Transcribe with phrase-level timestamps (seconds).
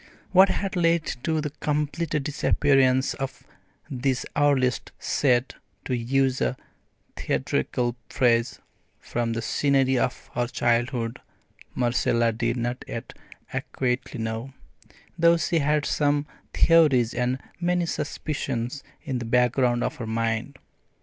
[0.31, 3.43] What had led to the complete disappearance of
[3.87, 5.53] this earliest "set,"
[5.85, 6.57] to use a
[7.15, 8.57] theatrical phrase,
[8.99, 11.19] from the scenery of her childhood,
[11.75, 13.13] Marcella did not yet
[13.53, 14.53] adequately know,
[15.19, 20.57] though she had some theories and many suspicions in the background of her mind.